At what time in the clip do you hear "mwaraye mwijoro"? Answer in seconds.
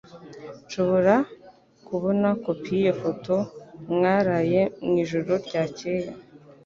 3.93-5.31